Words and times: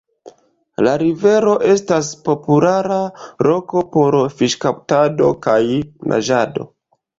La 0.85 0.93
rivero 1.01 1.53
estas 1.73 2.09
populara 2.29 2.97
loko 3.49 3.85
por 3.99 4.19
fiŝkaptado 4.41 5.31
kaj 5.47 5.61
naĝado. 6.15 6.71